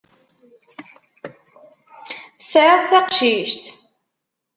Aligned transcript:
Tesεiḍ 2.39 2.81
taqcict? 2.89 3.63